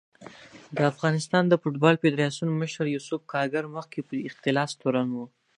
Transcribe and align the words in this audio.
د 0.75 0.77
افغانستان 0.91 1.43
د 1.47 1.53
فوټبال 1.61 1.95
فدارسیون 2.03 2.49
مشر 2.61 2.85
یوسف 2.95 3.21
کارګر 3.33 3.63
مخکې 3.75 3.99
په 4.09 4.15
اختلاس 4.29 4.71
تورن 4.81 5.07
و 5.13 5.17